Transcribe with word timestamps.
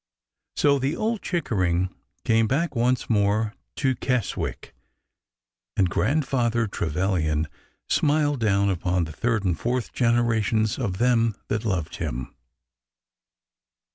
So 0.55 0.79
the 0.79 0.95
old 0.95 1.21
Chickering 1.21 1.93
came 2.23 2.47
back 2.47 2.75
once 2.75 3.07
more 3.07 3.53
to 3.75 3.93
Kes 3.95 4.35
wick, 4.35 4.73
and 5.77 5.91
Grandfather 5.91 6.65
Trevilian 6.65 7.47
smiled 7.87 8.39
down 8.39 8.71
upon 8.71 9.03
the 9.03 9.11
third 9.11 9.43
and 9.45 9.55
fourth 9.55 9.93
generations 9.93 10.79
of 10.79 10.97
them 10.97 11.35
that 11.49 11.65
loved 11.65 11.97
him. 11.97 12.33